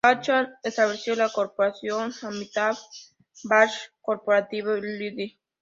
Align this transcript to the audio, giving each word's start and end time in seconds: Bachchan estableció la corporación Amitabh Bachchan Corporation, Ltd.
Bachchan 0.03 0.55
estableció 0.63 1.15
la 1.15 1.29
corporación 1.29 2.11
Amitabh 2.23 2.79
Bachchan 3.43 3.91
Corporation, 4.01 4.81
Ltd. 4.81 5.37